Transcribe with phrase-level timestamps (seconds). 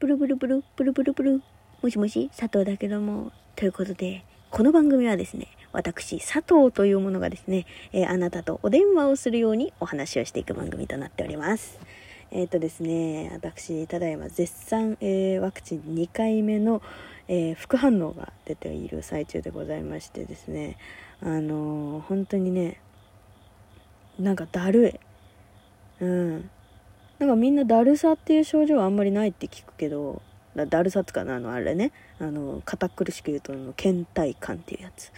[0.00, 1.42] ブルブルブル、ブルブルブル。
[1.82, 3.32] もしもし、佐藤だけども。
[3.54, 11.78] ということで、この番組はですね、私、佐藤というものがですね、えー、あなたとお電話をするようにお話をしていく番組となっております。
[12.30, 16.80] えっ、ー、とですね、私、ただいま絶賛、えー、ワクチン2回目の、
[17.28, 20.78] え副反応が出ている最中でございましてですね、
[21.20, 22.80] あの本当にね、
[24.18, 24.98] なんかだる
[26.00, 26.04] い。
[26.04, 26.50] うん。
[27.20, 30.22] なんかみんなだるさっていう症状はあんまりないって聞くけど
[30.56, 31.92] だだるさつかなあのあれね。
[32.18, 35.12] あの堅苦しく言うとあの倦怠感っていうやつ。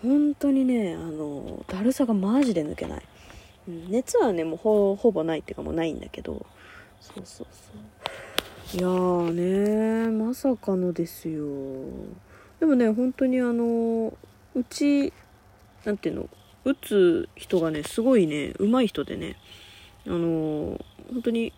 [0.00, 3.02] 本当にねあのだるさがマジで抜けない、
[3.68, 6.46] うん、熱はねもうほほぼないっていうかもうないんだけど。
[7.00, 8.78] そうそうそう。
[8.78, 11.44] いやーねまさかのですよ。
[12.60, 14.16] でもね本当にあの
[14.54, 15.12] うち
[15.84, 16.28] なんていうの
[16.64, 19.36] 打つ人がねすごいね上手い人でね
[20.06, 20.80] あの
[21.12, 21.52] 本当に、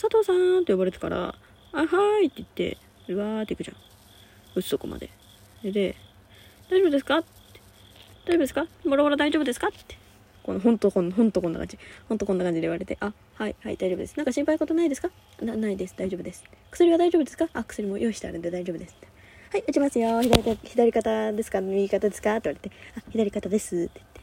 [0.00, 1.34] 佐藤さんって呼ばれてから、
[1.72, 2.78] あ、はーいって言って、
[3.08, 3.76] うわーって行くじゃん。
[4.54, 5.10] 打つとこまで。
[5.62, 5.96] で、
[6.70, 7.18] 大丈夫ですか？
[7.18, 7.28] って。
[8.26, 8.66] 大丈夫ですか？
[8.84, 9.68] もろもろ大丈夫ですか？
[9.68, 9.96] って。
[10.42, 11.78] この、ほんと、ほんほんとこんな感じ。
[12.08, 14.16] ほんとこんな感じで言われて、あ、はい、はい、大丈夫です。
[14.16, 15.10] なんか心配事ないですか？
[15.42, 15.94] な、ないです。
[15.96, 16.44] 大丈夫です。
[16.70, 17.48] 薬は大丈夫ですか？
[17.52, 18.96] あ、薬も用意してあるんで大丈夫です。
[19.50, 20.22] はい、打ちますよ。
[20.22, 21.60] 左左肩ですか？
[21.60, 22.36] 右肩ですか？
[22.36, 24.20] って言われて、あ、左肩ですって言って。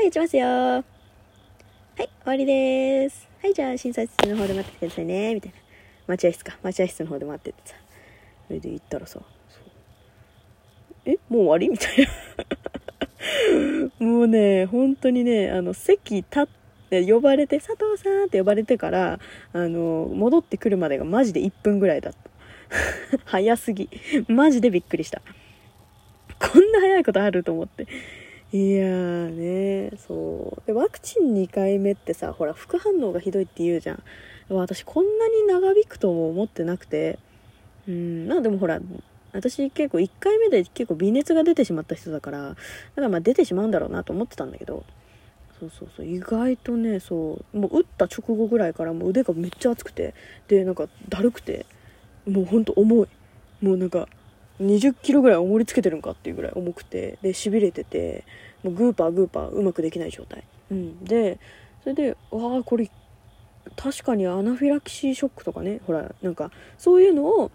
[0.00, 0.84] はい、打ちますよ。
[1.94, 3.28] はい、終わりです。
[3.42, 5.34] はい、じゃあ診察室の方で待っててくださいね。
[5.34, 5.58] みたいな。
[6.08, 6.58] 待合室か。
[6.62, 7.74] 待合室の方で待っててさ。
[8.46, 9.20] それで行ったらさ、
[11.04, 11.68] え、もう終わり？
[11.68, 12.08] みたい
[14.00, 14.06] な。
[14.06, 16.46] もうね、本当にね、あの、席立っ
[16.88, 19.20] て、呼ばれて、佐藤さんって呼ばれてから、
[19.52, 22.30] あの、戻ってくるまでがマジで1分ぐらいだった。
[23.26, 23.90] 早すぎ。
[24.28, 25.20] マジでびっくりした。
[26.38, 27.86] こんな早いことあると思って。
[28.52, 29.30] いやー
[29.90, 30.66] ねそう。
[30.66, 34.02] でワクチン2回目ってさほら副反応がひどいって言うじゃん。
[34.50, 37.18] 私こんなに長引くとも思ってなくて。
[37.88, 38.80] うんまあでもほら
[39.32, 42.56] 私結構1回目で結構微熱が出てしまった人だからだか
[42.96, 44.84] らまあ出てしまうんだろうなと思ってたんだけど。
[45.58, 50.12] そうそうそう意外とねそうもう打った直後ぐらいからもう腕がめっちゃ熱くて
[50.48, 51.66] でなんかだるくて
[52.26, 53.08] もうほんと重い。
[53.62, 54.08] もうなんか
[54.60, 58.24] 20キロぐらい重りつけてるんかっていうぐらい重くてでしびれてて
[58.62, 61.38] もうグーパーグーパーうまくできない状態、うん、で
[61.82, 62.90] それでわあこれ
[63.76, 67.50] 確かにアナフィラキシーショックとかねほらなんかそういうのを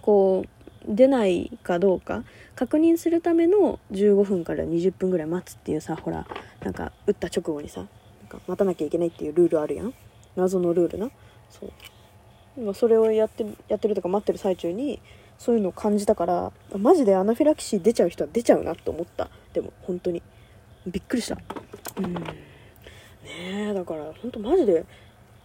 [0.00, 0.48] こう
[0.86, 2.24] 出ないかどうか
[2.54, 6.26] 確認するための15分から20分ぐらい待つっていうさほら
[6.62, 7.88] なんか打った直後にさなん
[8.28, 9.94] か待たなきゃいけないっていうルールあるやん。
[10.36, 11.10] 謎のルールな。
[11.50, 12.74] そう。
[12.74, 15.00] それをやってやってるとか待ってる最中に
[15.44, 19.28] そういうのを感じたからマジでアナフィラキシー出ちゃう人は出ちゃうなって思った。
[19.52, 20.22] でも本当に。
[20.86, 21.36] びっくりした。
[21.98, 22.14] うん。
[22.14, 22.20] ね
[23.70, 24.86] えだから本当マジで、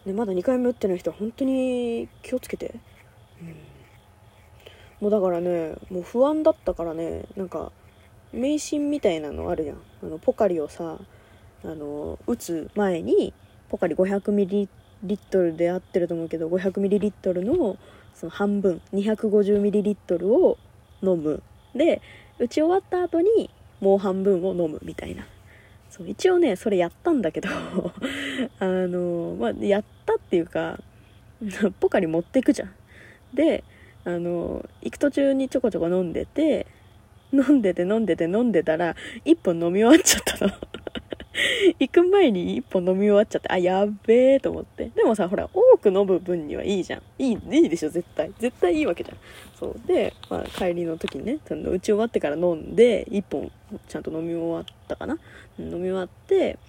[0.05, 2.75] ね、まだ2回目打ってない人は本当に気をつけて。
[3.41, 3.55] うん。
[5.01, 7.73] もうだからねもう不安だったからねなんか
[8.31, 9.77] 迷信みたいなのあるじゃん。
[10.03, 10.97] あのポカリをさ
[11.66, 13.33] あの打つ前に
[13.67, 17.77] ポカリ 500ml で合ってると思うけど 500ml の
[18.19, 20.57] その半分 250ml を
[21.02, 21.41] 飲む。
[21.74, 22.02] で
[22.38, 23.50] 打ち終わった後に
[23.80, 25.25] もう半分を飲むみたいな。
[25.90, 27.50] そう一応ねそれやったんだけど
[28.59, 30.79] あのまあやったっていうか
[31.79, 32.72] ポカリ持っていくじゃん。
[33.34, 33.63] で
[34.03, 36.68] あの行く途中にちょこちょこ飲んでて
[37.31, 40.53] 飲んでて飲んでて飲んでたら1本飲み終わっちゃったの。
[42.19, 44.91] 前に一本飲み終わっちゃって、あ、やっべえと思って。
[44.96, 47.02] でもさ、ほら、多く飲む分にはいいじゃん。
[47.18, 48.31] いい、いいでしょ、絶対。
[48.40, 49.18] 絶対いいわけじゃん。
[49.57, 49.88] そう。
[49.88, 53.52] で、まあ、帰りの時にね、その打ち終わってから飲んで、一本、
[53.88, 55.18] ちゃんと飲み終わったかな。
[55.58, 56.59] 飲み終わって、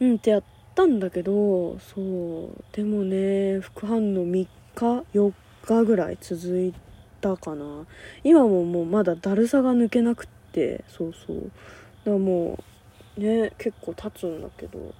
[0.00, 0.42] うんってやっ
[0.74, 2.64] たんだけど、そう。
[2.72, 4.48] でもね、副反応3日、
[5.14, 5.32] 4
[5.64, 6.74] 日ぐらい続い
[7.20, 7.86] たかな。
[8.24, 11.36] 今ももうまだだるさが抜けなくって、そうそう。
[11.36, 11.50] だか
[12.12, 12.64] らもう、
[13.20, 14.94] ね結構経つんだけど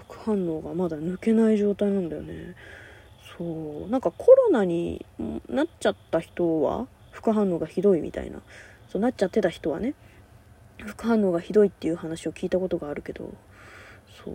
[0.00, 2.54] 副反応がまだ抜けない状態なんだよね。
[3.38, 3.90] そう。
[3.90, 5.04] なんかコロナに
[5.48, 8.40] なっちゃった人は副反応がひどいみたいな。
[8.88, 9.94] そうなっちゃってた人はね
[10.84, 13.32] 副反応がひどいっていう話を聞いたことがあるけど
[14.24, 14.34] そう。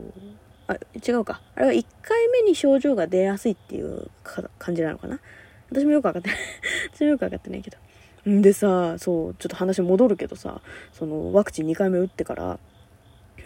[0.67, 1.41] あ違うか。
[1.55, 5.19] あれは1回目に症状が出やすいっていう感じなのかな？
[5.71, 6.39] 私もよく分かってない。
[6.93, 7.77] 私もよく分かってないけど。
[8.29, 10.61] んでさそうちょっと話戻るけどさ
[10.91, 12.59] そのワクチン2回目打ってから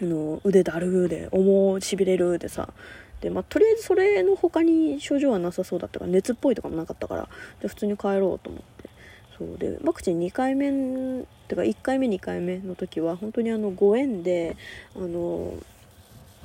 [0.00, 2.72] の腕だるで重しびれるでさ。
[3.20, 7.28] で、まあ、とりあえずそれの他に症状はなさそうだったから熱っぽいとかもなかったから
[7.60, 8.94] で普通に帰ろうと思って。
[9.36, 14.56] そうでワクチン2回目ってか1回目2回目の時は本当にあのご縁で
[14.94, 15.54] あの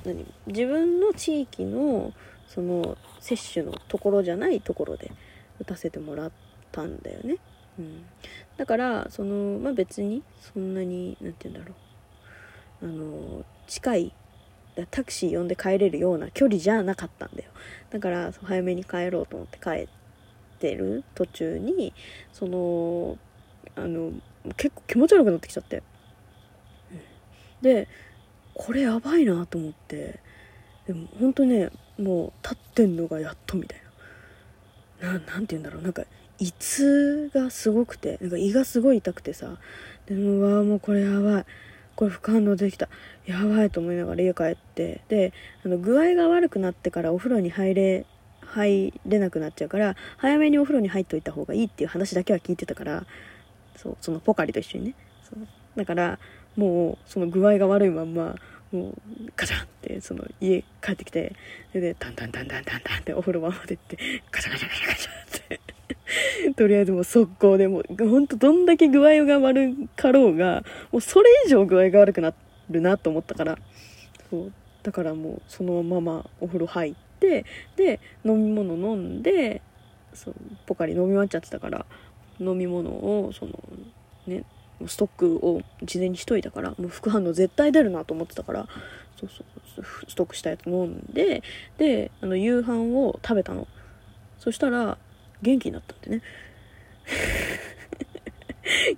[0.04, 2.14] 何自分の地域の
[2.48, 5.12] その接種のところじゃないところで
[5.60, 6.32] 打たせてもらっ
[6.72, 7.38] たんだよね。
[7.78, 8.06] うん、
[8.58, 11.89] だからその、まあ、別にそんなに何て言うんだろう。
[12.82, 14.14] あの近い
[14.92, 17.52] タクシー呼んで帰れるような距離じゃなかったんだよ。
[17.90, 19.88] だから早めに帰ろうと思って帰っ
[20.60, 21.94] てる途中に
[22.32, 23.18] その
[23.76, 24.12] あの
[24.56, 25.84] 結構気持ち悪くなってきちゃって、
[27.62, 27.88] で
[28.54, 30.20] これやばいなと思って。
[30.88, 33.82] でも本当ねもう立ってんのがやっとみたい
[35.02, 35.20] な。
[35.28, 35.84] 何て言うんだろう。
[35.84, 36.04] なんか
[36.40, 39.58] 胃痛がすごくてなんか胃がすごい痛くてさ。
[40.08, 41.46] でもうわもうこれやばい。
[42.00, 42.88] これ副反応できた。
[43.26, 45.02] やばいと思いながら家帰って。
[45.10, 45.34] で
[45.66, 48.06] あの具合が悪くなってからお風呂に入れ
[48.40, 53.06] 入れなくなっちゃうから早めにお風呂に入っといた方がいいっていう話だけは聞いてたから
[53.76, 54.96] そうそのポカリと一緒にね。
[55.30, 55.46] そう。
[55.76, 56.20] だから
[56.56, 58.38] もうその具合が悪いまんま
[58.72, 58.96] もう
[59.36, 61.36] ガチャンってその家帰ってきて
[61.74, 63.98] ででタンタンタンタンタンタンってお風呂場まで行って
[64.32, 65.29] ガチャガチャガチャガチャ
[66.56, 72.34] とりあえずもう速攻でもうほんとどんだけ具合が悪かろうがもうそれ以上具合が悪くな
[72.70, 73.58] るなと思ったから。
[74.30, 74.54] そう。
[74.84, 77.46] だからもうそのままお風呂入って
[77.76, 79.62] で飲み物飲んで
[80.14, 80.36] そう
[80.66, 81.86] ポカリ飲み終わっちゃってたから
[82.40, 83.52] 飲み物をその
[84.26, 84.44] ね
[84.88, 88.68] ストックを事前にしといたからもう副反応絶対出るなと思ってたから
[89.20, 89.44] そうそ
[89.82, 91.44] うストックしたやつ飲んで
[91.78, 93.68] であの夕飯を食べたの。
[94.38, 94.98] そしたら
[95.42, 96.22] 元気になったんでね。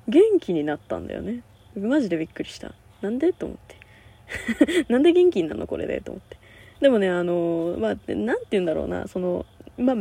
[0.07, 1.43] 元気になったんだよね。
[1.75, 2.73] マジでびっくりした。
[3.01, 3.31] なんで？
[3.33, 4.85] と思って。
[4.89, 5.67] なんで元気になるの？
[5.67, 6.01] これで。
[6.01, 6.37] と思って。
[6.81, 9.07] でもねあのまあ何て言うんだろうな。
[9.07, 9.45] その
[9.77, 9.95] まあ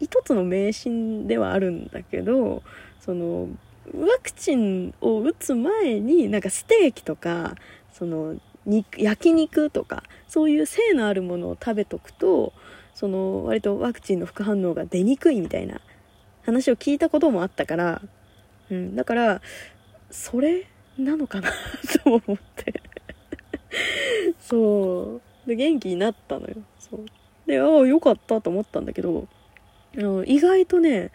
[0.00, 2.62] 一つの迷信ではあるんだけど
[3.00, 3.48] その
[3.94, 7.54] ワクチンを打つ前になんかステーキとか
[7.92, 8.36] その
[8.68, 12.52] 肉焼肉とかそういう性のあるものを食べとくと
[12.94, 15.80] その割とワクチンの副反応が出にくいみたいな
[16.44, 18.02] 話を聞いたこともあったから、
[18.70, 19.40] うん、だから
[20.10, 20.66] それ
[20.98, 21.50] なのかな
[22.04, 22.82] と思って。
[24.40, 25.48] そう。
[25.48, 26.56] で元気になったのよ。
[26.78, 27.06] そう。
[27.46, 29.26] でああよかったと思ったんだけど
[29.96, 31.10] あの意外とね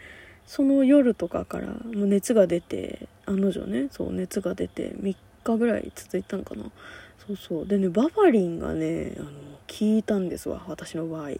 [0.46, 6.64] その夜とかからもう熱が出て案の定ねそう熱が出て3日ぐらい続いたのかな
[7.26, 9.28] そうそうでねバファリンがねあの
[9.66, 11.30] 効いたんですわ私の場合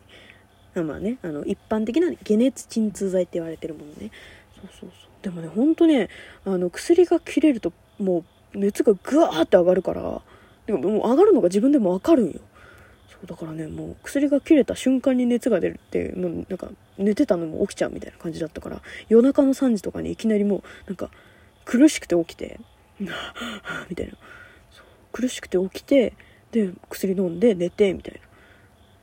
[0.82, 4.10] まあね、あの、一般的な解熱鎮痛剤って言われてるものね。
[4.56, 5.10] そうそうそう。
[5.22, 6.08] でもね、ほんとね、
[6.44, 8.24] あの、薬が切れると、も
[8.54, 10.20] う、熱がぐわーって上がるから、
[10.66, 12.40] でももう上がるのが自分でもわかるんよ。
[13.08, 16.68] そうだからね、もう薬が切れた瞬間に熱が出るって、もうなんか、
[16.98, 21.10] 寝てたのも起きちゃうみたいな感じだったから、夜中の3時とかにいきなりもう、なんか、
[21.64, 22.58] 苦しくて起きて、
[22.98, 24.14] みたいな。
[25.12, 26.14] 苦しくて起きて、
[26.50, 28.20] で、薬飲んで寝て、みたいな。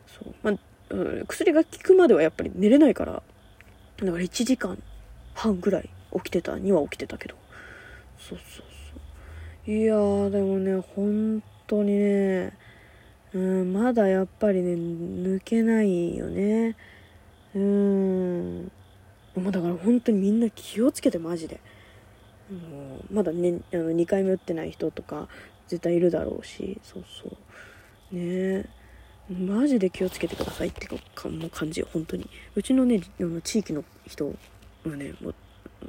[0.07, 0.33] そう。
[0.43, 3.23] まあうん、薬が効くまではやっぱり寝れないから、だか
[4.05, 4.77] ら1時間
[5.33, 7.35] 半ぐらい起きてたには起きてたけど。
[8.19, 8.65] そうそう
[9.65, 9.71] そう。
[9.71, 9.95] いや、
[10.29, 12.57] でもね、本当にね、
[13.33, 16.75] うん、まだやっぱりね、抜けないよね。
[17.55, 18.71] うん。
[19.35, 21.61] まあだから本当にみんな気をつけてマジで。
[22.51, 25.27] もうまだね、あの2回目打ってない人とか
[25.68, 28.15] 絶対いるだろうし、そうそう。
[28.15, 28.21] ね。
[28.21, 28.65] え。
[29.31, 32.30] マジで気をつけてくださいってかもう感じ本当に。
[32.56, 34.33] うちのねあの地域の人
[34.85, 35.35] はねもう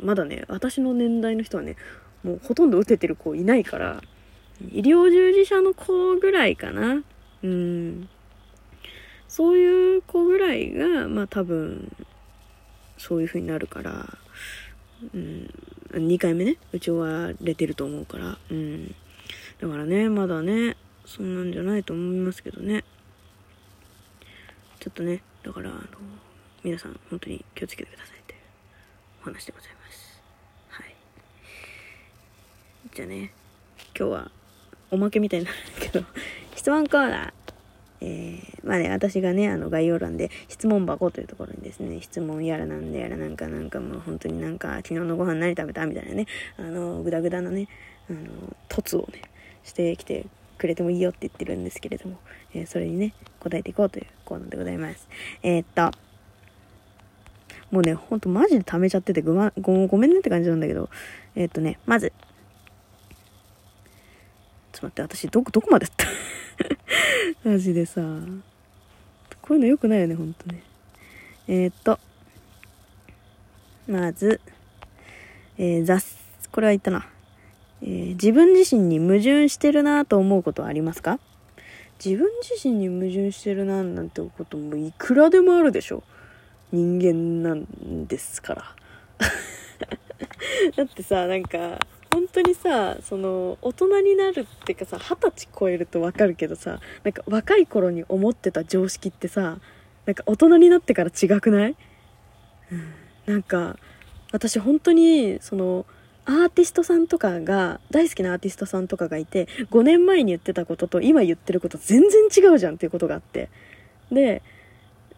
[0.00, 1.76] まだね私の年代の人はね
[2.22, 4.00] もうほとんど打ててる子いないから
[4.70, 7.02] 医療従事者の子ぐらいかな。
[7.42, 8.08] うん。
[9.26, 11.90] そういう子ぐらいがまあ多分
[12.98, 14.06] そういう風になるから
[15.14, 15.50] うん。
[15.92, 18.94] 2回目ね打ち終われてると思うからうん
[19.60, 22.84] だからねまだねそんなんじゃないと思いますけどね
[24.82, 25.80] ちょっとね、だから、あの、
[26.64, 28.38] 皆さん本当に気をつけてくださいという
[29.20, 30.20] お話でございます。
[30.70, 30.96] はい。
[32.92, 33.32] じゃあね、
[33.96, 34.30] 今日は
[34.90, 36.04] おまけみたいになるけど、
[36.56, 37.41] 質問コーナー。
[38.04, 47.68] えー、まあね、私がね、あの概要欄で質問箱というところにですね、質問やらなんでやらなんかなんかもう本当になんか昨日のご飯何食べたみたいなね、あの、ぐだぐだなね、
[48.10, 48.18] あの、
[48.68, 49.22] 凸をね、
[49.62, 50.26] してきて
[50.58, 52.18] くれてもいいよって言ってるんですけれども、
[52.54, 55.08] えー、それにね、答えていこうというコーナーでございます。
[55.44, 55.96] えー、っと、
[57.70, 60.90] もうね、ほんとマジで溜めちゃっててごまごごめんねって感じなんだけど、
[61.36, 62.12] えー、っとね、まず、
[64.72, 66.06] ちょっと待って、私、ど、どこまでやった？
[67.44, 68.00] マジでさ、
[69.40, 70.62] こういうの良くないよね、ほんとね。
[71.48, 71.98] えー、っと、
[73.88, 74.40] まず、
[75.58, 76.04] えー、雑、
[76.50, 77.08] これは言ったな。
[77.82, 81.18] えー、自分自身に矛盾してるなと思うことはありますか？
[82.04, 86.02] 自分自身に矛盾してるななんてこともいくらでもあるでしょ。
[86.72, 88.76] 人間なんですから。
[90.76, 91.78] だってさなんか
[92.32, 99.58] 当にさその大人になるっていうかさ二十歳超えると分かるけどさなんか若い頃に思ってた常識ってさ
[100.06, 101.76] なんか大人になってから違くない、
[102.72, 102.94] うん、
[103.26, 103.76] なんか
[104.32, 105.86] 私本当にその
[106.24, 113.50] アーティストさんとかが大好きなアーティストさんとかがいて5年前に言ってたことと今言ってること全然違うじゃんっていうことがあって。
[114.10, 114.42] で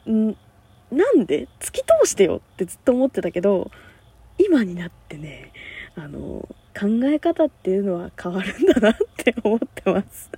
[0.08, 0.36] ん
[0.90, 1.48] なんで？
[1.60, 3.70] 突き通してよってずっと思ってたけど
[4.38, 5.52] 今になってね
[5.96, 6.48] あの
[6.78, 10.30] 考え方っていうのは変わるんだなって思ってます。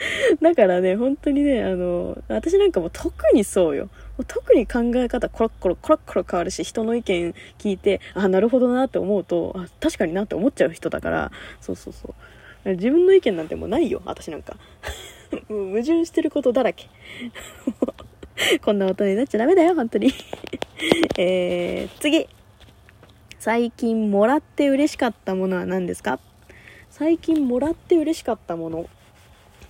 [0.40, 3.88] だからね本当にねあの私なんかも特にそうよ。
[4.26, 11.32] 特に考え方コロッコロコロッコロ変わるし人の意見聞いてあなるほどなって思うとあ確かになって思っちゃう人だから。
[11.60, 12.14] そうそうそ
[12.64, 12.70] う。
[12.70, 14.56] 自分の意見なんてもうないよ私なんか。
[15.48, 16.88] も う矛盾してることだらけ。
[18.64, 20.12] こんな大人になっちゃダメだよ本当に。
[21.18, 22.26] えー、次。
[23.40, 26.20] 最近もらって嬉しかったものは何ですか？
[26.90, 28.86] 最近もらって嬉しかったもの。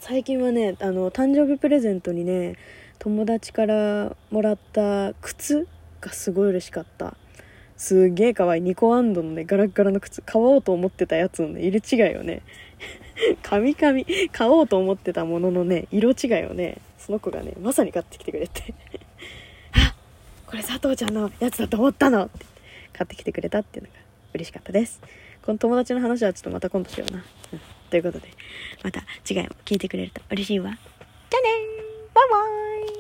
[0.01, 2.57] 最近はねあの誕生日プレゼントにね
[2.99, 5.69] 友達からもらった靴
[6.01, 7.15] がすごい嬉しかった。
[7.77, 8.63] すげえ可愛い。
[8.63, 10.21] ニコアンドのねガラガラの靴。
[10.23, 12.43] 買おうと思ってたやつのね色違いをね。
[13.45, 14.05] 神々。
[14.33, 18.75] 買おうと思ってたもののね色違いをねその子がねまさに買ってきてくれて。
[19.79, 19.95] あ
[20.45, 22.50] これ佐藤ちゃんのやつだと思ったのって。
[23.01, 23.97] 買ってきてくれたっていうのが
[24.35, 25.01] 嬉しかったです。
[25.41, 27.25] この友達の話はちょっとまた今度しような。
[27.53, 28.29] うん、ということで、
[28.85, 30.71] また次回も聞いてくれると嬉しいわ。
[30.71, 31.49] じゃあね
[32.13, 33.00] バイバイ